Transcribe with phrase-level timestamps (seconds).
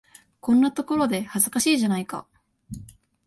[0.39, 2.25] こんなところで、恥ずかしいじゃないか。